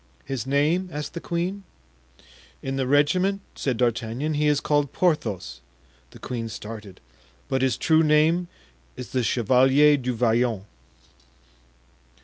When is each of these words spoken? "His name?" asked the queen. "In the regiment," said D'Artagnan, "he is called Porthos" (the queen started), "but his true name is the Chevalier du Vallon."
"His 0.25 0.47
name?" 0.47 0.89
asked 0.91 1.13
the 1.13 1.19
queen. 1.21 1.63
"In 2.63 2.75
the 2.75 2.87
regiment," 2.87 3.41
said 3.53 3.77
D'Artagnan, 3.77 4.33
"he 4.33 4.47
is 4.47 4.59
called 4.59 4.93
Porthos" 4.93 5.61
(the 6.09 6.17
queen 6.17 6.49
started), 6.49 6.99
"but 7.47 7.61
his 7.61 7.77
true 7.77 8.01
name 8.01 8.47
is 8.97 9.09
the 9.11 9.21
Chevalier 9.21 9.97
du 9.97 10.15
Vallon." 10.15 10.65